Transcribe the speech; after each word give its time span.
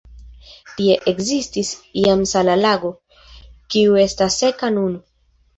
Tie 0.77 0.93
ekzistis 1.11 1.69
iam 2.05 2.25
sala 2.31 2.57
lago, 2.63 2.93
kiu 3.75 4.01
estas 4.07 4.43
seka 4.45 4.73
nun. 4.81 4.99